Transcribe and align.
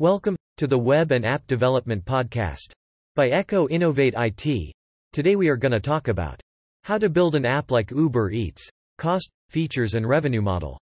Welcome 0.00 0.34
to 0.56 0.66
the 0.66 0.78
Web 0.78 1.12
and 1.12 1.26
App 1.26 1.46
Development 1.46 2.02
Podcast 2.02 2.72
by 3.16 3.28
Echo 3.28 3.68
Innovate 3.68 4.14
IT. 4.16 4.72
Today 5.12 5.36
we 5.36 5.50
are 5.50 5.58
going 5.58 5.72
to 5.72 5.78
talk 5.78 6.08
about 6.08 6.40
how 6.84 6.96
to 6.96 7.10
build 7.10 7.34
an 7.34 7.44
app 7.44 7.70
like 7.70 7.90
Uber 7.90 8.30
Eats, 8.30 8.66
cost, 8.96 9.28
features, 9.50 9.92
and 9.92 10.08
revenue 10.08 10.40
model. 10.40 10.78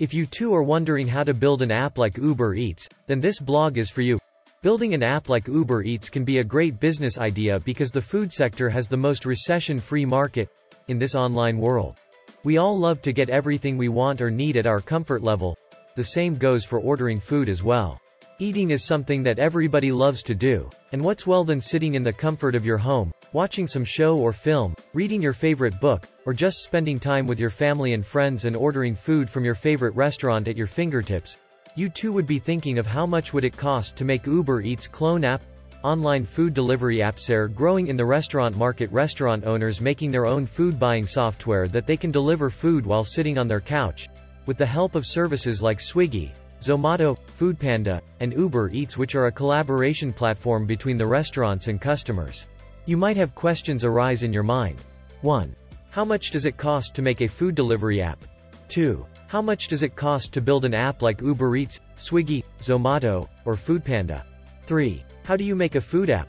If 0.00 0.12
you 0.12 0.26
too 0.26 0.52
are 0.52 0.64
wondering 0.64 1.06
how 1.06 1.22
to 1.22 1.32
build 1.32 1.62
an 1.62 1.70
app 1.70 1.96
like 1.96 2.18
Uber 2.18 2.56
Eats, 2.56 2.88
then 3.06 3.20
this 3.20 3.38
blog 3.38 3.78
is 3.78 3.88
for 3.88 4.00
you. 4.02 4.18
Building 4.62 4.94
an 4.94 5.04
app 5.04 5.28
like 5.28 5.46
Uber 5.46 5.84
Eats 5.84 6.10
can 6.10 6.24
be 6.24 6.38
a 6.38 6.44
great 6.44 6.80
business 6.80 7.18
idea 7.18 7.60
because 7.60 7.92
the 7.92 8.02
food 8.02 8.32
sector 8.32 8.68
has 8.68 8.88
the 8.88 8.96
most 8.96 9.24
recession-free 9.24 10.06
market 10.06 10.48
in 10.88 10.98
this 10.98 11.14
online 11.14 11.58
world. 11.58 11.96
We 12.44 12.58
all 12.58 12.78
love 12.78 13.02
to 13.02 13.12
get 13.12 13.28
everything 13.28 13.76
we 13.76 13.88
want 13.88 14.20
or 14.20 14.30
need 14.30 14.56
at 14.56 14.66
our 14.66 14.80
comfort 14.80 15.22
level. 15.22 15.58
The 15.96 16.04
same 16.04 16.36
goes 16.36 16.64
for 16.64 16.78
ordering 16.78 17.18
food 17.18 17.48
as 17.48 17.62
well. 17.62 18.00
Eating 18.38 18.70
is 18.70 18.84
something 18.84 19.22
that 19.22 19.38
everybody 19.38 19.90
loves 19.90 20.22
to 20.24 20.34
do, 20.34 20.68
and 20.92 21.02
what's 21.02 21.26
well 21.26 21.42
than 21.42 21.60
sitting 21.60 21.94
in 21.94 22.02
the 22.02 22.12
comfort 22.12 22.54
of 22.54 22.66
your 22.66 22.76
home, 22.76 23.10
watching 23.32 23.66
some 23.66 23.84
show 23.84 24.18
or 24.18 24.32
film, 24.32 24.74
reading 24.92 25.22
your 25.22 25.32
favorite 25.32 25.80
book, 25.80 26.06
or 26.26 26.34
just 26.34 26.62
spending 26.62 27.00
time 27.00 27.26
with 27.26 27.40
your 27.40 27.50
family 27.50 27.94
and 27.94 28.06
friends 28.06 28.44
and 28.44 28.54
ordering 28.54 28.94
food 28.94 29.30
from 29.30 29.44
your 29.44 29.54
favorite 29.54 29.94
restaurant 29.94 30.48
at 30.48 30.56
your 30.56 30.66
fingertips. 30.66 31.38
You 31.76 31.88
too 31.88 32.12
would 32.12 32.26
be 32.26 32.38
thinking 32.38 32.78
of 32.78 32.86
how 32.86 33.06
much 33.06 33.32
would 33.32 33.44
it 33.44 33.56
cost 33.56 33.96
to 33.96 34.04
make 34.04 34.26
Uber 34.26 34.60
Eats 34.60 34.86
clone 34.86 35.24
app, 35.24 35.42
online 35.86 36.26
food 36.26 36.52
delivery 36.52 36.96
apps 36.96 37.30
are 37.30 37.46
growing 37.46 37.86
in 37.86 37.96
the 37.96 38.04
restaurant 38.04 38.56
market 38.56 38.90
restaurant 38.90 39.44
owners 39.44 39.80
making 39.80 40.10
their 40.10 40.26
own 40.26 40.44
food 40.44 40.80
buying 40.80 41.06
software 41.06 41.68
that 41.68 41.86
they 41.86 41.96
can 41.96 42.10
deliver 42.10 42.50
food 42.50 42.84
while 42.84 43.04
sitting 43.04 43.38
on 43.38 43.46
their 43.46 43.60
couch, 43.60 44.08
with 44.46 44.58
the 44.58 44.66
help 44.66 44.96
of 44.96 45.06
services 45.06 45.62
like 45.62 45.78
Swiggy, 45.78 46.32
Zomato, 46.60 47.16
Foodpanda, 47.38 48.00
and 48.18 48.32
Uber 48.32 48.70
Eats 48.70 48.98
which 48.98 49.14
are 49.14 49.26
a 49.26 49.32
collaboration 49.32 50.12
platform 50.12 50.66
between 50.66 50.98
the 50.98 51.06
restaurants 51.06 51.68
and 51.68 51.80
customers. 51.80 52.48
You 52.86 52.96
might 52.96 53.16
have 53.16 53.36
questions 53.36 53.84
arise 53.84 54.24
in 54.24 54.32
your 54.32 54.42
mind. 54.42 54.80
1. 55.20 55.54
How 55.90 56.04
much 56.04 56.32
does 56.32 56.46
it 56.46 56.56
cost 56.56 56.96
to 56.96 57.02
make 57.02 57.20
a 57.20 57.28
food 57.28 57.54
delivery 57.54 58.02
app? 58.02 58.24
2. 58.66 59.06
How 59.28 59.40
much 59.40 59.68
does 59.68 59.84
it 59.84 59.94
cost 59.94 60.32
to 60.32 60.40
build 60.40 60.64
an 60.64 60.74
app 60.74 61.00
like 61.00 61.20
Uber 61.20 61.54
Eats, 61.54 61.80
Swiggy, 61.96 62.42
Zomato, 62.60 63.28
or 63.44 63.54
Foodpanda? 63.54 64.24
3. 64.66 65.04
How 65.24 65.36
do 65.36 65.44
you 65.44 65.54
make 65.54 65.76
a 65.76 65.80
food 65.80 66.10
app? 66.10 66.28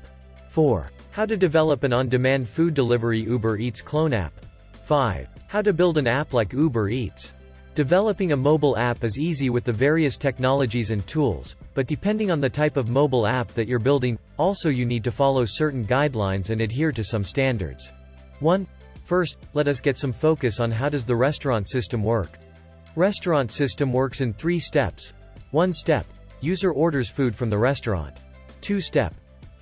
4. 0.50 0.90
How 1.12 1.26
to 1.26 1.36
develop 1.36 1.84
an 1.84 1.94
on-demand 1.94 2.48
food 2.48 2.74
delivery 2.74 3.20
Uber 3.22 3.58
Eats 3.58 3.82
clone 3.82 4.14
app? 4.14 4.34
5. 4.84 5.28
How 5.48 5.62
to 5.62 5.74
build 5.74 5.98
an 5.98 6.08
app 6.08 6.34
like 6.34 6.54
Uber 6.54 6.90
Eats. 6.90 7.34
Developing 7.74 8.32
a 8.32 8.38
mobile 8.38 8.78
app 8.78 9.04
is 9.04 9.20
easy 9.20 9.50
with 9.50 9.64
the 9.64 9.72
various 9.72 10.18
technologies 10.18 10.92
and 10.92 11.06
tools, 11.06 11.56
but 11.74 11.88
depending 11.88 12.32
on 12.32 12.40
the 12.40 12.50
type 12.50 12.76
of 12.76 12.90
mobile 12.90 13.28
app 13.28 13.50
that 13.54 13.68
you're 13.68 13.80
building, 13.80 14.18
also 14.38 14.70
you 14.70 14.86
need 14.86 15.04
to 15.04 15.12
follow 15.12 15.46
certain 15.46 15.86
guidelines 15.86 16.50
and 16.50 16.62
adhere 16.62 16.92
to 16.92 17.04
some 17.04 17.24
standards. 17.24 17.92
1. 18.40 18.68
First, 19.04 19.38
let 19.54 19.68
us 19.68 19.80
get 19.80 19.98
some 19.98 20.12
focus 20.12 20.60
on 20.60 20.72
how 20.72 20.90
does 20.90 21.06
the 21.06 21.16
restaurant 21.16 21.70
system 21.70 22.04
work. 22.04 22.40
Restaurant 22.96 23.52
system 23.52 23.94
works 23.94 24.22
in 24.22 24.34
three 24.34 24.60
steps. 24.60 25.14
1 25.52 25.72
step. 25.72 26.06
User 26.42 26.72
orders 26.72 27.10
food 27.10 27.36
from 27.36 27.50
the 27.50 27.58
restaurant. 27.58 28.22
2 28.62 28.80
step. 28.80 29.14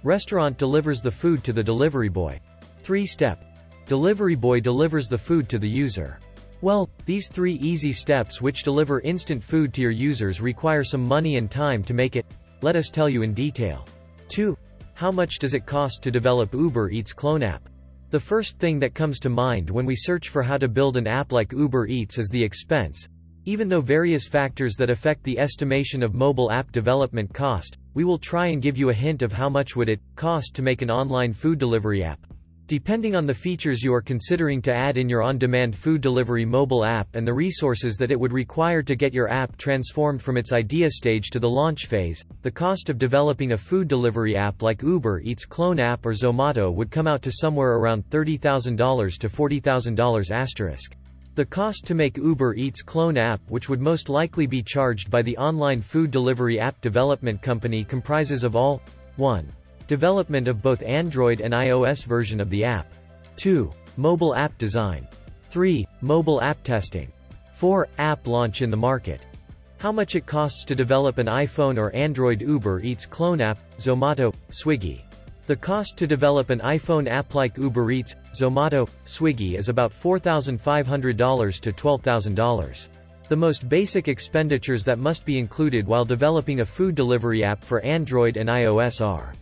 Restaurant 0.04 0.58
delivers 0.58 1.02
the 1.02 1.12
food 1.12 1.44
to 1.44 1.54
the 1.54 1.64
delivery 1.64 2.10
boy. 2.10 2.40
3 2.84 3.06
step. 3.06 3.44
Delivery 3.86 4.36
boy 4.36 4.60
delivers 4.60 5.08
the 5.08 5.18
food 5.18 5.48
to 5.50 5.60
the 5.60 5.70
user. 5.70 6.20
Well, 6.62 6.90
these 7.06 7.28
three 7.28 7.56
easy 7.56 7.92
steps 7.92 8.42
which 8.42 8.64
deliver 8.64 9.02
instant 9.02 9.44
food 9.44 9.74
to 9.74 9.82
your 9.82 9.92
users 9.92 10.42
require 10.42 10.84
some 10.84 11.08
money 11.08 11.38
and 11.38 11.52
time 11.52 11.84
to 11.84 11.94
make 11.94 12.16
it. 12.16 12.26
Let 12.62 12.76
us 12.76 12.90
tell 12.90 13.10
you 13.10 13.22
in 13.22 13.34
detail. 13.34 13.86
2. 14.30 14.58
How 14.94 15.12
much 15.12 15.40
does 15.40 15.54
it 15.54 15.66
cost 15.66 16.02
to 16.02 16.12
develop 16.12 16.54
Uber 16.54 16.90
Eats 16.90 17.14
clone 17.14 17.44
app? 17.44 17.70
The 18.10 18.20
first 18.20 18.58
thing 18.60 18.80
that 18.80 18.96
comes 18.96 19.20
to 19.20 19.30
mind 19.30 19.70
when 19.70 19.86
we 19.86 19.96
search 19.96 20.30
for 20.30 20.42
how 20.42 20.58
to 20.58 20.68
build 20.68 20.96
an 20.96 21.06
app 21.06 21.32
like 21.32 21.52
Uber 21.52 21.88
Eats 21.88 22.18
is 22.18 22.30
the 22.30 22.44
expense. 22.44 23.08
Even 23.44 23.68
though 23.68 23.82
various 23.82 24.28
factors 24.28 24.76
that 24.76 24.90
affect 24.90 25.24
the 25.24 25.38
estimation 25.38 26.02
of 26.02 26.16
mobile 26.16 26.52
app 26.52 26.72
development 26.72 27.34
cost, 27.34 27.78
we 27.96 28.04
will 28.04 28.20
try 28.20 28.48
and 28.48 28.62
give 28.62 28.78
you 28.78 28.90
a 28.90 28.94
hint 28.94 29.22
of 29.22 29.32
how 29.32 29.50
much 29.50 29.76
would 29.76 29.90
it 29.90 30.02
cost 30.16 30.54
to 30.54 30.62
make 30.62 30.82
an 30.82 30.92
online 30.92 31.34
food 31.34 31.58
delivery 31.58 32.04
app. 32.04 32.20
Depending 32.68 33.16
on 33.16 33.26
the 33.26 33.34
features 33.34 33.82
you 33.84 33.94
are 33.94 34.02
considering 34.02 34.62
to 34.64 34.74
add 34.74 34.98
in 34.98 35.08
your 35.08 35.22
on-demand 35.22 35.76
food 35.76 36.02
delivery 36.02 36.44
mobile 36.44 36.84
app 36.84 37.08
and 37.16 37.26
the 37.26 37.34
resources 37.34 37.96
that 37.96 38.12
it 38.12 38.20
would 38.20 38.34
require 38.34 38.82
to 38.82 38.96
get 38.96 39.14
your 39.14 39.30
app 39.30 39.56
transformed 39.56 40.22
from 40.22 40.36
its 40.36 40.52
idea 40.52 40.90
stage 40.90 41.30
to 41.30 41.40
the 41.40 41.50
launch 41.50 41.86
phase, 41.86 42.26
the 42.42 42.52
cost 42.52 42.90
of 42.90 42.98
developing 42.98 43.54
a 43.54 43.58
food 43.58 43.88
delivery 43.88 44.36
app 44.36 44.62
like 44.62 44.82
Uber 44.82 45.22
Eats 45.22 45.46
clone 45.46 45.80
app 45.80 46.06
or 46.06 46.12
Zomato 46.12 46.74
would 46.74 46.92
come 46.92 47.08
out 47.08 47.22
to 47.22 47.32
somewhere 47.32 47.76
around 47.76 48.04
$30,000 48.10 49.20
to 49.20 49.30
$40,000 49.30 50.32
asterisk. 50.32 50.98
The 51.36 51.46
cost 51.46 51.86
to 51.88 51.96
make 51.96 52.16
Uber 52.16 52.54
Eats 52.54 52.82
clone 52.82 53.18
app 53.18 53.42
which 53.50 53.68
would 53.68 53.82
most 53.82 54.08
likely 54.08 54.48
be 54.48 54.64
charged 54.64 55.12
by 55.12 55.22
the 55.22 55.38
online 55.38 55.82
food 55.82 56.10
delivery 56.10 56.62
app 56.62 56.80
development 56.80 57.42
company 57.42 57.84
comprises 57.84 58.46
of 58.46 58.56
all 58.56 58.82
1. 59.18 59.46
Development 59.86 60.48
of 60.48 60.62
both 60.62 60.82
Android 60.84 61.42
and 61.42 61.54
iOS 61.54 62.06
version 62.06 62.40
of 62.40 62.50
the 62.50 62.64
app. 62.64 62.88
2. 63.36 63.70
Mobile 63.98 64.34
app 64.34 64.58
design. 64.58 65.10
3. 65.50 65.86
Mobile 66.00 66.42
app 66.42 66.64
testing. 66.64 67.12
4. 67.52 67.90
App 67.98 68.28
launch 68.28 68.62
in 68.62 68.70
the 68.70 68.78
market. 68.78 69.26
How 69.78 69.92
much 69.92 70.16
it 70.16 70.26
costs 70.26 70.64
to 70.64 70.74
develop 70.74 71.18
an 71.18 71.28
iPhone 71.28 71.78
or 71.78 71.94
Android 71.94 72.42
Uber 72.42 72.80
Eats 72.80 73.06
clone 73.06 73.42
app, 73.42 73.60
Zomato, 73.78 74.34
Swiggy. 74.52 75.02
The 75.48 75.56
cost 75.56 75.96
to 75.98 76.08
develop 76.08 76.50
an 76.50 76.60
iPhone 76.62 77.08
app 77.08 77.36
like 77.36 77.56
Uber 77.60 77.92
Eats, 77.92 78.16
Zomato, 78.34 78.90
Swiggy 79.06 79.60
is 79.60 79.70
about 79.70 79.92
$4,500 79.92 81.60
to 81.60 81.72
$12,000. 81.72 82.90
The 83.30 83.36
most 83.36 83.70
basic 83.70 84.08
expenditures 84.08 84.84
that 84.86 84.98
must 84.98 85.24
be 85.24 85.38
included 85.38 85.86
while 85.86 86.04
developing 86.04 86.62
a 86.62 86.66
food 86.66 86.96
delivery 86.96 87.44
app 87.44 87.64
for 87.64 87.80
Android 87.82 88.38
and 88.38 88.50
iOS 88.50 89.06
are 89.06 89.34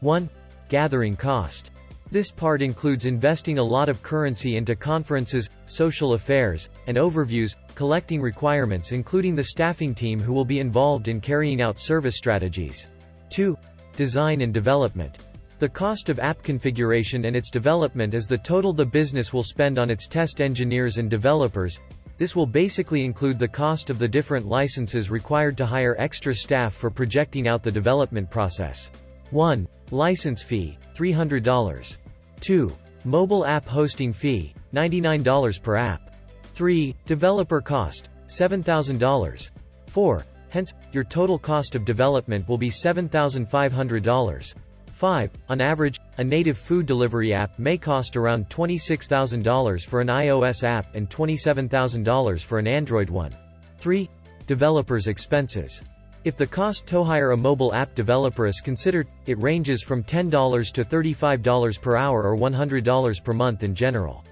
1. 0.00 0.26
Gathering 0.70 1.16
cost. 1.16 1.70
This 2.10 2.30
part 2.30 2.62
includes 2.62 3.04
investing 3.04 3.58
a 3.58 3.62
lot 3.62 3.90
of 3.90 4.02
currency 4.02 4.56
into 4.56 4.74
conferences, 4.74 5.50
social 5.66 6.14
affairs, 6.14 6.70
and 6.86 6.96
overviews, 6.96 7.56
collecting 7.74 8.22
requirements 8.22 8.92
including 8.92 9.34
the 9.34 9.44
staffing 9.44 9.94
team 9.94 10.18
who 10.18 10.32
will 10.32 10.46
be 10.46 10.60
involved 10.60 11.08
in 11.08 11.20
carrying 11.20 11.60
out 11.60 11.78
service 11.78 12.16
strategies. 12.16 12.88
2. 13.28 13.54
Design 13.96 14.40
and 14.40 14.54
development. 14.54 15.18
The 15.62 15.68
cost 15.68 16.08
of 16.08 16.18
app 16.18 16.42
configuration 16.42 17.26
and 17.26 17.36
its 17.36 17.48
development 17.48 18.14
is 18.14 18.26
the 18.26 18.36
total 18.36 18.72
the 18.72 18.84
business 18.84 19.32
will 19.32 19.44
spend 19.44 19.78
on 19.78 19.90
its 19.90 20.08
test 20.08 20.40
engineers 20.40 20.98
and 20.98 21.08
developers. 21.08 21.78
This 22.18 22.34
will 22.34 22.48
basically 22.48 23.04
include 23.04 23.38
the 23.38 23.46
cost 23.46 23.88
of 23.88 24.00
the 24.00 24.08
different 24.08 24.44
licenses 24.44 25.08
required 25.08 25.56
to 25.58 25.64
hire 25.64 25.94
extra 26.00 26.34
staff 26.34 26.74
for 26.74 26.90
projecting 26.90 27.46
out 27.46 27.62
the 27.62 27.70
development 27.70 28.28
process. 28.28 28.90
1. 29.30 29.68
License 29.92 30.42
fee, 30.42 30.76
$300. 30.96 31.98
2. 32.40 32.76
Mobile 33.04 33.46
app 33.46 33.64
hosting 33.64 34.12
fee, 34.12 34.52
$99 34.74 35.62
per 35.62 35.76
app. 35.76 36.16
3. 36.54 36.92
Developer 37.06 37.60
cost, 37.60 38.08
$7,000. 38.26 39.50
4. 39.86 40.24
Hence, 40.50 40.74
your 40.90 41.04
total 41.04 41.38
cost 41.38 41.76
of 41.76 41.84
development 41.84 42.48
will 42.48 42.58
be 42.58 42.68
$7,500. 42.68 44.54
5. 44.92 45.30
On 45.48 45.60
average, 45.60 45.98
a 46.18 46.24
native 46.24 46.56
food 46.56 46.86
delivery 46.86 47.32
app 47.32 47.58
may 47.58 47.76
cost 47.76 48.16
around 48.16 48.48
$26,000 48.48 49.84
for 49.84 50.00
an 50.00 50.08
iOS 50.08 50.64
app 50.64 50.94
and 50.94 51.08
$27,000 51.10 52.44
for 52.44 52.58
an 52.58 52.66
Android 52.66 53.10
one. 53.10 53.34
3. 53.78 54.08
Developers' 54.46 55.08
expenses. 55.08 55.82
If 56.24 56.36
the 56.36 56.46
cost 56.46 56.86
to 56.86 57.02
hire 57.02 57.32
a 57.32 57.36
mobile 57.36 57.74
app 57.74 57.96
developer 57.96 58.46
is 58.46 58.60
considered, 58.60 59.08
it 59.26 59.42
ranges 59.42 59.82
from 59.82 60.04
$10 60.04 60.72
to 60.72 60.84
$35 60.84 61.82
per 61.82 61.96
hour 61.96 62.22
or 62.22 62.36
$100 62.36 63.24
per 63.24 63.32
month 63.32 63.64
in 63.64 63.74
general. 63.74 64.24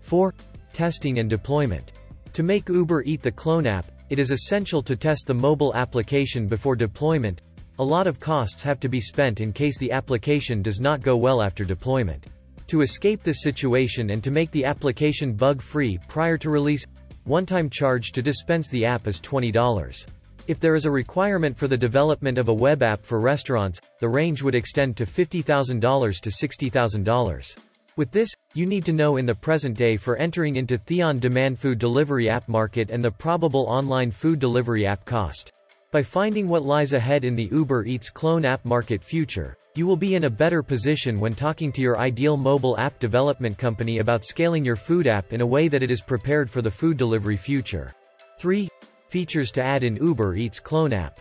4. 0.00 0.32
Testing 0.72 1.18
and 1.18 1.28
deployment. 1.28 1.92
To 2.34 2.42
make 2.42 2.68
Uber 2.68 3.02
Eat 3.02 3.22
the 3.22 3.32
clone 3.32 3.66
app, 3.66 3.86
it 4.08 4.18
is 4.18 4.30
essential 4.30 4.82
to 4.82 4.94
test 4.94 5.26
the 5.26 5.34
mobile 5.34 5.74
application 5.74 6.46
before 6.46 6.76
deployment. 6.76 7.42
A 7.82 7.92
lot 7.92 8.06
of 8.06 8.20
costs 8.20 8.62
have 8.62 8.78
to 8.78 8.88
be 8.88 9.00
spent 9.00 9.40
in 9.40 9.52
case 9.52 9.76
the 9.76 9.90
application 9.90 10.62
does 10.62 10.80
not 10.80 11.02
go 11.02 11.16
well 11.16 11.42
after 11.42 11.64
deployment. 11.64 12.28
To 12.68 12.82
escape 12.82 13.24
this 13.24 13.42
situation 13.42 14.10
and 14.10 14.22
to 14.22 14.30
make 14.30 14.52
the 14.52 14.64
application 14.64 15.32
bug-free 15.32 15.98
prior 16.06 16.38
to 16.38 16.48
release, 16.48 16.84
one-time 17.24 17.68
charge 17.68 18.12
to 18.12 18.22
dispense 18.22 18.68
the 18.68 18.84
app 18.84 19.08
is 19.08 19.20
$20. 19.20 20.06
If 20.46 20.60
there 20.60 20.76
is 20.76 20.84
a 20.84 20.92
requirement 20.92 21.56
for 21.56 21.66
the 21.66 21.76
development 21.76 22.38
of 22.38 22.48
a 22.48 22.54
web 22.54 22.84
app 22.84 23.04
for 23.04 23.18
restaurants, 23.18 23.80
the 23.98 24.08
range 24.08 24.44
would 24.44 24.54
extend 24.54 24.96
to 24.98 25.04
$50,000 25.04 26.20
to 26.20 26.30
$60,000. 26.30 27.56
With 27.96 28.12
this, 28.12 28.32
you 28.54 28.64
need 28.64 28.84
to 28.84 28.92
know 28.92 29.16
in 29.16 29.26
the 29.26 29.34
present 29.34 29.76
day 29.76 29.96
for 29.96 30.16
entering 30.18 30.54
into 30.54 30.78
Theon 30.78 31.18
demand 31.18 31.58
food 31.58 31.80
delivery 31.80 32.28
app 32.28 32.48
market 32.48 32.92
and 32.92 33.04
the 33.04 33.10
probable 33.10 33.64
online 33.66 34.12
food 34.12 34.38
delivery 34.38 34.86
app 34.86 35.04
cost. 35.04 35.50
By 35.92 36.02
finding 36.02 36.48
what 36.48 36.64
lies 36.64 36.94
ahead 36.94 37.22
in 37.22 37.36
the 37.36 37.50
Uber 37.52 37.84
Eats 37.84 38.08
clone 38.08 38.46
app 38.46 38.64
market 38.64 39.04
future, 39.04 39.58
you 39.74 39.86
will 39.86 39.94
be 39.94 40.14
in 40.14 40.24
a 40.24 40.30
better 40.30 40.62
position 40.62 41.20
when 41.20 41.34
talking 41.34 41.70
to 41.70 41.82
your 41.82 41.98
ideal 41.98 42.38
mobile 42.38 42.78
app 42.78 42.98
development 42.98 43.58
company 43.58 43.98
about 43.98 44.24
scaling 44.24 44.64
your 44.64 44.74
food 44.74 45.06
app 45.06 45.34
in 45.34 45.42
a 45.42 45.46
way 45.46 45.68
that 45.68 45.82
it 45.82 45.90
is 45.90 46.00
prepared 46.00 46.48
for 46.48 46.62
the 46.62 46.70
food 46.70 46.96
delivery 46.96 47.36
future. 47.36 47.92
3. 48.38 48.70
Features 49.08 49.52
to 49.52 49.62
add 49.62 49.84
in 49.84 49.96
Uber 49.96 50.34
Eats 50.34 50.58
clone 50.58 50.94
app. 50.94 51.20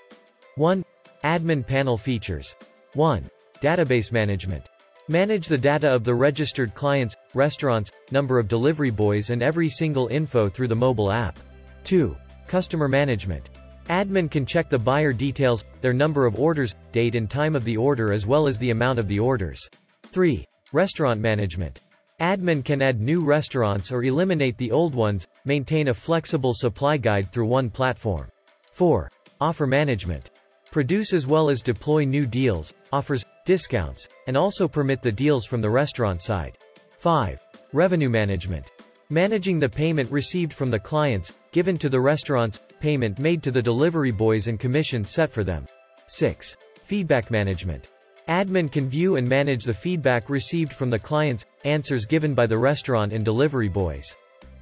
1. 0.55 0.85
Admin 1.25 1.67
panel 1.67 1.97
features. 1.97 2.55
1. 2.93 3.29
Database 3.61 4.13
management. 4.13 4.69
Manage 5.09 5.47
the 5.47 5.57
data 5.57 5.89
of 5.89 6.05
the 6.05 6.15
registered 6.15 6.73
clients, 6.73 7.17
restaurants, 7.33 7.91
number 8.11 8.39
of 8.39 8.47
delivery 8.47 8.89
boys 8.89 9.31
and 9.31 9.43
every 9.43 9.67
single 9.67 10.07
info 10.07 10.47
through 10.47 10.69
the 10.69 10.73
mobile 10.73 11.11
app. 11.11 11.37
2. 11.83 12.15
Customer 12.47 12.87
management. 12.87 13.49
Admin 13.89 14.29
can 14.29 14.45
check 14.45 14.69
the 14.69 14.77
buyer 14.77 15.13
details, 15.13 15.65
their 15.81 15.93
number 15.93 16.25
of 16.25 16.39
orders, 16.39 16.75
date 16.91 17.15
and 17.15 17.29
time 17.29 17.55
of 17.55 17.65
the 17.65 17.77
order 17.77 18.13
as 18.13 18.25
well 18.25 18.47
as 18.47 18.57
the 18.59 18.69
amount 18.69 18.99
of 18.99 19.07
the 19.07 19.19
orders. 19.19 19.69
3. 20.11 20.47
Restaurant 20.71 21.19
management. 21.19 21.81
Admin 22.19 22.63
can 22.63 22.81
add 22.81 23.01
new 23.01 23.21
restaurants 23.21 23.91
or 23.91 24.03
eliminate 24.03 24.57
the 24.57 24.71
old 24.71 24.93
ones, 24.93 25.27
maintain 25.43 25.87
a 25.87 25.93
flexible 25.93 26.53
supply 26.53 26.95
guide 26.95 27.31
through 27.31 27.47
one 27.47 27.69
platform. 27.69 28.27
4. 28.71 29.11
Offer 29.39 29.65
management. 29.65 30.29
Produce 30.69 31.13
as 31.13 31.25
well 31.25 31.49
as 31.49 31.61
deploy 31.61 32.05
new 32.05 32.25
deals, 32.25 32.73
offers, 32.93 33.25
discounts, 33.45 34.07
and 34.27 34.37
also 34.37 34.67
permit 34.67 35.01
the 35.01 35.11
deals 35.11 35.45
from 35.45 35.61
the 35.61 35.69
restaurant 35.69 36.21
side. 36.21 36.57
5. 36.99 37.39
Revenue 37.73 38.09
management. 38.09 38.71
Managing 39.09 39.59
the 39.59 39.67
payment 39.67 40.09
received 40.11 40.53
from 40.53 40.69
the 40.69 40.79
clients, 40.79 41.33
given 41.51 41.77
to 41.77 41.89
the 41.89 41.99
restaurants, 41.99 42.61
payment 42.81 43.19
made 43.19 43.41
to 43.43 43.51
the 43.51 43.61
delivery 43.61 44.11
boys 44.11 44.47
and 44.47 44.59
commission 44.59 45.05
set 45.05 45.31
for 45.31 45.43
them. 45.45 45.65
6. 46.07 46.57
Feedback 46.83 47.31
management. 47.31 47.89
Admin 48.27 48.71
can 48.71 48.89
view 48.89 49.15
and 49.15 49.27
manage 49.27 49.63
the 49.63 49.73
feedback 49.73 50.29
received 50.29 50.73
from 50.73 50.89
the 50.89 50.99
clients, 50.99 51.45
answers 51.63 52.05
given 52.05 52.33
by 52.33 52.45
the 52.45 52.57
restaurant 52.57 53.13
and 53.13 53.23
delivery 53.23 53.69
boys. 53.69 54.17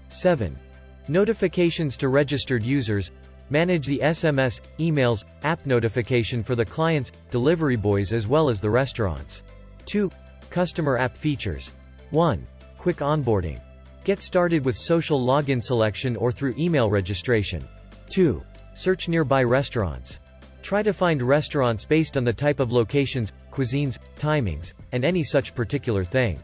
7. 0.09 0.57
Notifications 1.07 1.97
to 1.97 2.09
registered 2.09 2.61
users, 2.61 3.11
manage 3.49 3.87
the 3.87 3.99
SMS, 3.99 4.61
emails, 4.79 5.23
app 5.43 5.65
notification 5.65 6.43
for 6.43 6.55
the 6.55 6.65
clients, 6.65 7.11
delivery 7.31 7.75
boys 7.75 8.13
as 8.13 8.27
well 8.27 8.49
as 8.49 8.59
the 8.59 8.69
restaurants. 8.69 9.43
2. 9.85 10.11
Customer 10.49 10.97
app 10.97 11.15
features. 11.15 11.73
1. 12.11 12.45
Quick 12.77 12.97
onboarding. 12.97 13.59
Get 14.03 14.21
started 14.21 14.65
with 14.65 14.75
social 14.75 15.19
login 15.19 15.61
selection 15.61 16.15
or 16.15 16.31
through 16.31 16.55
email 16.57 16.89
registration. 16.89 17.67
2. 18.09 18.43
Search 18.73 19.07
nearby 19.07 19.43
restaurants. 19.43 20.19
Try 20.61 20.83
to 20.83 20.93
find 20.93 21.21
restaurants 21.21 21.85
based 21.85 22.17
on 22.17 22.23
the 22.23 22.33
type 22.33 22.59
of 22.59 22.71
locations, 22.71 23.33
cuisines, 23.51 23.97
timings, 24.17 24.73
and 24.91 25.05
any 25.05 25.23
such 25.23 25.55
particular 25.55 26.03
thing. 26.03 26.39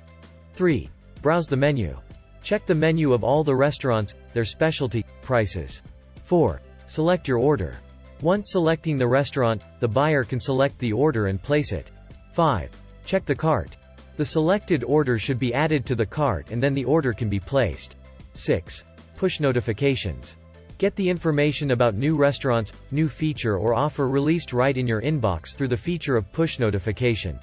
3. 0.56 0.90
Browse 1.22 1.48
the 1.48 1.58
menu. 1.58 1.98
Check 2.42 2.66
the 2.66 2.76
menu 2.76 3.14
of 3.14 3.24
all 3.24 3.44
the 3.44 3.56
restaurants, 3.56 4.14
their 4.34 4.46
specialty, 4.46 5.06
prices. 5.22 5.82
4. 6.24 6.62
Select 6.86 7.28
your 7.28 7.40
order. 7.40 7.78
Once 8.22 8.52
selecting 8.52 8.98
the 8.98 9.08
restaurant, 9.08 9.62
the 9.80 9.88
buyer 9.88 10.24
can 10.24 10.40
select 10.40 10.78
the 10.80 10.94
order 10.94 11.28
and 11.28 11.42
place 11.42 11.72
it. 11.74 11.92
5. 12.32 12.70
Check 13.06 13.26
the 13.26 13.36
cart. 13.36 13.78
The 14.18 14.26
selected 14.26 14.84
order 14.84 15.20
should 15.20 15.40
be 15.40 15.54
added 15.54 15.86
to 15.88 15.96
the 15.96 16.06
cart 16.06 16.52
and 16.52 16.64
then 16.64 16.74
the 16.74 16.86
order 16.86 17.12
can 17.12 17.30
be 17.30 17.40
placed. 17.40 17.98
6. 18.34 18.86
Push 19.18 19.40
notifications. 19.40 20.38
Get 20.78 20.94
the 20.98 21.10
information 21.10 21.72
about 21.72 21.96
new 21.96 22.18
restaurants, 22.18 22.74
new 22.92 23.08
feature 23.08 23.58
or 23.58 23.74
offer 23.74 24.10
released 24.10 24.52
right 24.52 24.78
in 24.78 24.86
your 24.86 25.02
inbox 25.02 25.56
through 25.56 25.70
the 25.70 25.78
feature 25.78 26.18
of 26.18 26.30
push 26.34 26.60
notification. 26.60 27.40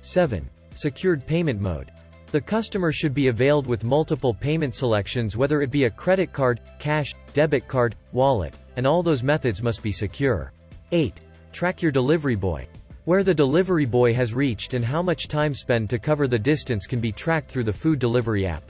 7. 0.00 0.48
Secured 0.72 1.26
payment 1.26 1.60
mode. 1.60 1.90
The 2.32 2.40
customer 2.40 2.90
should 2.90 3.12
be 3.12 3.28
availed 3.28 3.66
with 3.66 3.84
multiple 3.84 4.32
payment 4.32 4.74
selections 4.74 5.36
whether 5.36 5.60
it 5.60 5.70
be 5.70 5.84
a 5.84 5.90
credit 5.90 6.32
card, 6.32 6.60
cash, 6.78 7.14
debit 7.34 7.68
card, 7.68 7.96
wallet, 8.12 8.54
and 8.76 8.86
all 8.86 9.02
those 9.02 9.22
methods 9.22 9.62
must 9.62 9.82
be 9.82 9.92
secure. 9.92 10.50
8. 10.92 11.12
Track 11.52 11.82
your 11.82 11.92
delivery 11.92 12.36
boy. 12.36 12.66
Where 13.04 13.24
the 13.24 13.34
delivery 13.34 13.84
boy 13.84 14.14
has 14.14 14.32
reached 14.32 14.72
and 14.72 14.84
how 14.84 15.02
much 15.02 15.28
time 15.28 15.52
spent 15.52 15.90
to 15.90 15.98
cover 15.98 16.26
the 16.26 16.38
distance 16.38 16.86
can 16.86 17.00
be 17.00 17.12
tracked 17.12 17.50
through 17.50 17.64
the 17.64 17.72
food 17.72 17.98
delivery 17.98 18.46
app. 18.46 18.62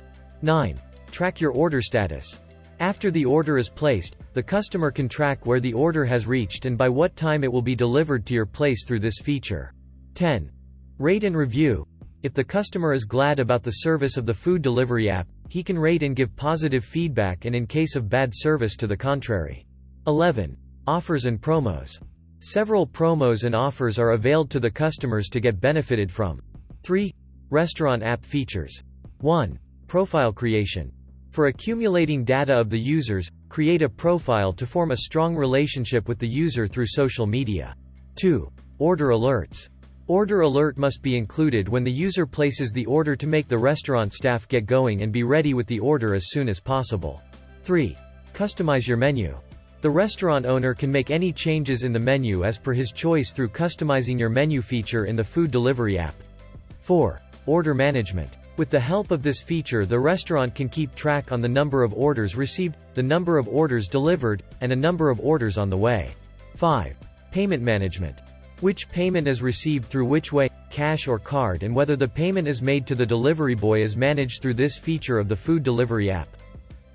9. 0.43 0.81
Track 1.13 1.41
your 1.41 1.53
order 1.53 1.81
status. 1.81 2.41
After 2.81 3.11
the 3.11 3.27
order 3.27 3.59
is 3.59 3.69
placed, 3.69 4.17
the 4.33 4.43
customer 4.43 4.91
can 4.91 5.07
track 5.07 5.45
where 5.45 5.61
the 5.61 5.75
order 5.75 6.03
has 6.07 6.27
reached 6.27 6.65
and 6.65 6.79
by 6.79 6.89
what 6.89 7.15
time 7.15 7.45
it 7.45 7.53
will 7.53 7.61
be 7.61 7.77
delivered 7.77 8.25
to 8.25 8.35
your 8.35 8.47
place 8.47 8.87
through 8.87 9.01
this 9.01 9.19
feature. 9.19 9.75
10. 10.15 10.51
Rate 10.97 11.25
and 11.25 11.37
review. 11.37 11.87
If 12.23 12.33
the 12.33 12.43
customer 12.43 12.95
is 12.95 13.05
glad 13.05 13.39
about 13.39 13.63
the 13.63 13.71
service 13.71 14.17
of 14.17 14.25
the 14.25 14.33
food 14.33 14.63
delivery 14.63 15.11
app, 15.11 15.29
he 15.51 15.63
can 15.63 15.79
rate 15.79 16.03
and 16.03 16.17
give 16.17 16.35
positive 16.37 16.83
feedback 16.83 17.45
and 17.45 17.55
in 17.55 17.67
case 17.67 17.97
of 17.97 18.09
bad 18.09 18.31
service 18.33 18.77
to 18.77 18.87
the 18.87 18.97
contrary. 18.97 19.67
11. 20.07 20.57
Offers 20.87 21.27
and 21.27 21.39
promos. 21.39 22.01
Several 22.39 22.87
promos 22.87 23.45
and 23.45 23.55
offers 23.55 23.99
are 23.99 24.13
availed 24.13 24.49
to 24.51 24.61
the 24.61 24.71
customers 24.71 25.29
to 25.29 25.41
get 25.41 25.61
benefited 25.61 26.11
from. 26.11 26.41
3. 26.83 27.13
Restaurant 27.51 28.03
app 28.03 28.25
features. 28.25 28.83
1. 29.19 29.59
Profile 29.87 30.33
creation. 30.33 30.91
For 31.31 31.47
accumulating 31.47 32.25
data 32.25 32.53
of 32.53 32.71
the 32.71 32.81
users, 32.81 33.31
create 33.49 33.83
a 33.83 33.89
profile 33.89 34.53
to 34.55 34.67
form 34.67 34.91
a 34.91 34.97
strong 34.97 35.37
relationship 35.37 36.09
with 36.09 36.19
the 36.19 36.29
user 36.29 36.67
through 36.67 36.89
social 36.89 37.25
media. 37.25 37.77
2. 38.17 38.51
Order 38.81 39.11
alerts. 39.11 39.69
Order 40.09 40.41
alert 40.41 40.77
must 40.77 41.03
be 41.03 41.17
included 41.17 41.69
when 41.69 41.85
the 41.85 41.93
user 41.93 42.27
places 42.27 42.73
the 42.73 42.85
order 42.87 43.15
to 43.15 43.29
make 43.29 43.47
the 43.47 43.57
restaurant 43.57 44.13
staff 44.13 44.49
get 44.49 44.67
going 44.67 45.03
and 45.03 45.13
be 45.13 45.23
ready 45.23 45.55
with 45.55 45.69
the 45.69 45.79
order 45.79 46.17
as 46.17 46.31
soon 46.31 46.49
as 46.49 46.59
possible. 46.59 47.23
3. 47.63 47.97
Customize 48.35 48.89
your 48.89 48.97
menu. 48.97 49.39
The 49.83 49.91
restaurant 49.91 50.47
owner 50.47 50.75
can 50.75 50.91
make 50.91 51.13
any 51.13 51.33
changes 51.33 51.85
in 51.85 51.93
the 51.93 52.01
menu 52.01 52.45
as 52.45 52.59
per 52.59 52.73
his 52.73 52.91
choice 52.91 53.31
through 53.31 53.51
customizing 53.51 54.19
your 54.19 54.31
menu 54.31 54.63
feature 54.63 55.05
in 55.05 55.15
the 55.15 55.23
food 55.23 55.53
delivery 55.53 55.97
app. 55.97 56.17
4. 56.81 57.23
Order 57.47 57.73
management. 57.73 58.37
With 58.61 58.69
the 58.69 58.79
help 58.79 59.11
of 59.11 59.23
this 59.23 59.41
feature 59.41 59.87
the 59.87 59.99
restaurant 59.99 60.55
can 60.55 60.69
keep 60.69 60.95
track 60.95 61.33
on 61.33 61.41
the 61.41 61.49
number 61.49 61.83
of 61.83 61.95
orders 61.95 62.37
received, 62.37 62.77
the 62.93 63.03
number 63.03 63.39
of 63.39 63.49
orders 63.49 63.89
delivered, 63.89 64.43
and 64.61 64.71
a 64.71 64.77
number 64.77 65.09
of 65.09 65.19
orders 65.19 65.57
on 65.57 65.71
the 65.71 65.79
way. 65.79 66.11
5. 66.57 66.95
Payment 67.31 67.63
management 67.63 68.21
which 68.61 68.91
payment 68.91 69.27
is 69.27 69.41
received 69.41 69.87
through 69.87 70.05
which 70.05 70.31
way, 70.31 70.51
cash 70.69 71.09
or 71.09 71.19
card 71.19 71.63
and 71.63 71.75
whether 71.75 71.97
the 71.97 72.07
payment 72.07 72.47
is 72.47 72.61
made 72.61 72.87
to 72.87 72.95
the 72.95 73.07
delivery 73.07 73.55
boy 73.55 73.81
is 73.81 73.97
managed 73.97 74.43
through 74.43 74.53
this 74.53 74.77
feature 74.77 75.19
of 75.19 75.27
the 75.27 75.35
food 75.35 75.63
delivery 75.63 76.11
app. 76.11 76.29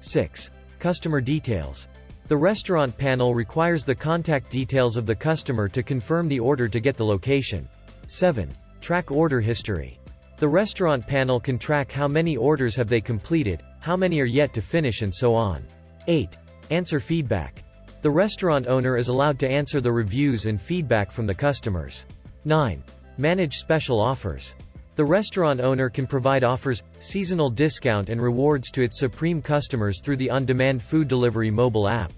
6. 0.01 0.51
Customer 0.77 1.19
details. 1.19 1.87
The 2.27 2.37
restaurant 2.37 2.95
panel 2.95 3.33
requires 3.33 3.83
the 3.83 3.95
contact 3.95 4.51
details 4.51 4.97
of 4.97 5.07
the 5.07 5.15
customer 5.15 5.67
to 5.69 5.81
confirm 5.81 6.27
the 6.27 6.39
order 6.39 6.69
to 6.69 6.79
get 6.79 6.95
the 6.95 7.05
location. 7.05 7.67
7. 8.05 8.55
Track 8.81 9.09
order 9.09 9.41
history. 9.41 9.97
The 10.37 10.47
restaurant 10.47 11.07
panel 11.07 11.39
can 11.39 11.57
track 11.57 11.91
how 11.91 12.09
many 12.09 12.35
orders 12.35 12.75
have 12.75 12.89
they 12.89 12.99
completed, 12.99 13.63
how 13.79 13.95
many 13.95 14.19
are 14.19 14.25
yet 14.25 14.53
to 14.55 14.61
finish 14.61 15.01
and 15.01 15.13
so 15.13 15.33
on. 15.33 15.63
8. 16.07 16.37
Answer 16.71 16.99
feedback. 16.99 17.63
The 18.01 18.09
restaurant 18.09 18.67
owner 18.67 18.97
is 18.97 19.07
allowed 19.07 19.39
to 19.39 19.49
answer 19.49 19.79
the 19.79 19.91
reviews 19.91 20.45
and 20.45 20.61
feedback 20.61 21.09
from 21.09 21.25
the 21.25 21.33
customers. 21.33 22.05
9. 22.43 22.83
Manage 23.17 23.57
special 23.57 24.01
offers. 24.01 24.55
The 24.97 25.05
restaurant 25.05 25.61
owner 25.61 25.89
can 25.89 26.05
provide 26.05 26.43
offers, 26.43 26.83
seasonal 26.99 27.49
discount 27.49 28.09
and 28.09 28.21
rewards 28.21 28.71
to 28.71 28.83
its 28.83 28.99
Supreme 28.99 29.41
customers 29.41 30.01
through 30.01 30.17
the 30.17 30.29
on-demand 30.29 30.83
food 30.83 31.07
delivery 31.07 31.49
mobile 31.49 31.87
app. 31.87 32.11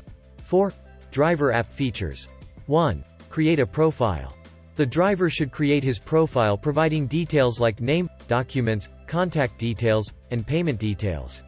4. 0.44 0.74
Driver 1.12 1.54
app 1.54 1.72
features. 1.72 2.28
1. 2.66 3.04
Create 3.30 3.60
a 3.60 3.66
profile. 3.66 4.37
The 4.78 4.86
driver 4.86 5.28
should 5.28 5.52
create 5.52 5.84
his 5.84 5.98
profile 5.98 6.56
providing 6.56 7.08
details 7.08 7.60
like 7.60 7.82
name, 7.82 8.08
documents, 8.28 8.90
contact 9.08 9.58
details, 9.58 10.14
and 10.30 10.46
payment 10.46 10.80
details. 10.80 11.44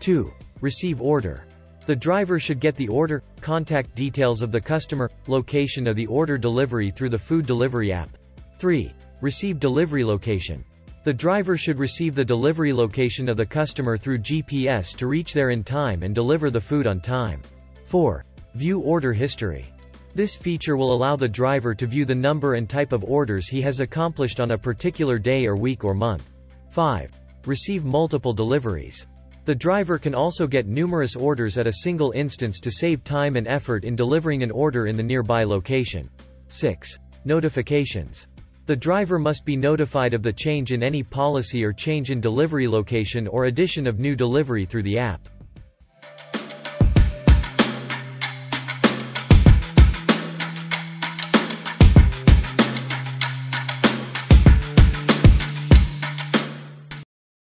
2. 0.00 0.30
Receive 0.60 1.00
order. 1.00 1.46
The 1.86 1.96
driver 1.96 2.38
should 2.38 2.60
get 2.60 2.76
the 2.76 2.88
order, 2.88 3.22
contact 3.40 3.94
details 3.94 4.42
of 4.42 4.52
the 4.52 4.60
customer, 4.60 5.10
location 5.26 5.86
of 5.86 5.96
the 5.96 6.06
order 6.08 6.36
delivery 6.36 6.90
through 6.90 7.08
the 7.08 7.18
food 7.18 7.46
delivery 7.46 7.92
app. 7.92 8.10
3. 8.58 8.92
Receive 9.22 9.58
delivery 9.58 10.04
location. 10.04 10.62
The 11.04 11.14
driver 11.14 11.56
should 11.56 11.78
receive 11.78 12.14
the 12.14 12.26
delivery 12.26 12.74
location 12.74 13.30
of 13.30 13.38
the 13.38 13.46
customer 13.46 13.96
through 13.96 14.18
GPS 14.18 14.94
to 14.98 15.06
reach 15.06 15.32
there 15.32 15.48
in 15.48 15.64
time 15.64 16.02
and 16.02 16.14
deliver 16.14 16.50
the 16.50 16.60
food 16.60 16.86
on 16.86 17.00
time. 17.00 17.40
4. 17.86 18.22
View 18.54 18.80
order 18.80 19.14
history. 19.14 19.72
This 20.16 20.34
feature 20.34 20.78
will 20.78 20.94
allow 20.94 21.14
the 21.14 21.28
driver 21.28 21.74
to 21.74 21.86
view 21.86 22.06
the 22.06 22.14
number 22.14 22.54
and 22.54 22.66
type 22.66 22.94
of 22.94 23.04
orders 23.04 23.48
he 23.48 23.60
has 23.60 23.80
accomplished 23.80 24.40
on 24.40 24.52
a 24.52 24.56
particular 24.56 25.18
day 25.18 25.44
or 25.44 25.56
week 25.56 25.84
or 25.84 25.92
month. 25.92 26.30
5. 26.70 27.10
receive 27.44 27.84
multiple 27.84 28.32
deliveries. 28.32 29.06
The 29.44 29.54
driver 29.54 29.98
can 29.98 30.14
also 30.14 30.46
get 30.46 30.66
numerous 30.66 31.16
orders 31.16 31.58
at 31.58 31.66
a 31.66 31.82
single 31.84 32.12
instance 32.12 32.60
to 32.60 32.70
save 32.70 33.04
time 33.04 33.36
and 33.36 33.46
effort 33.46 33.84
in 33.84 33.94
delivering 33.94 34.42
an 34.42 34.50
order 34.50 34.86
in 34.86 34.96
the 34.96 35.02
nearby 35.02 35.44
location. 35.44 36.08
6. 36.46 36.98
Notifications. 37.26 38.26
The 38.64 38.74
driver 38.74 39.18
must 39.18 39.44
be 39.44 39.54
notified 39.54 40.14
of 40.14 40.22
the 40.22 40.32
change 40.32 40.72
in 40.72 40.82
any 40.82 41.02
policy 41.02 41.62
or 41.62 41.74
change 41.74 42.10
in 42.10 42.22
delivery 42.22 42.66
location 42.66 43.28
or 43.28 43.44
addition 43.44 43.86
of 43.86 44.00
new 44.00 44.16
delivery 44.16 44.64
through 44.64 44.84
the 44.84 44.98
app. 44.98 45.28